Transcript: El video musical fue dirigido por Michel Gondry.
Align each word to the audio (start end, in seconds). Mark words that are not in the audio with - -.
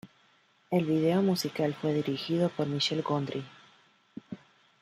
El 0.71 0.85
video 0.85 1.21
musical 1.21 1.75
fue 1.75 1.93
dirigido 1.93 2.49
por 2.49 2.65
Michel 2.65 3.03
Gondry. 3.03 3.45